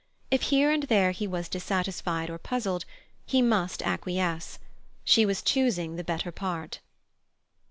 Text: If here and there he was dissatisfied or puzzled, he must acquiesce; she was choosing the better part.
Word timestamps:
If 0.31 0.41
here 0.49 0.71
and 0.71 0.81
there 0.81 1.11
he 1.11 1.27
was 1.27 1.47
dissatisfied 1.47 2.31
or 2.31 2.39
puzzled, 2.39 2.85
he 3.27 3.39
must 3.43 3.83
acquiesce; 3.83 4.57
she 5.03 5.27
was 5.27 5.43
choosing 5.43 5.95
the 5.95 6.03
better 6.03 6.31
part. 6.31 6.79